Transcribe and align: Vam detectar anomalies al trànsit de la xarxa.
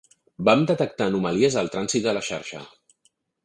Vam 0.47 0.63
detectar 0.71 1.07
anomalies 1.11 1.59
al 1.63 1.71
trànsit 1.77 2.09
de 2.09 2.17
la 2.21 2.27
xarxa. 2.33 2.67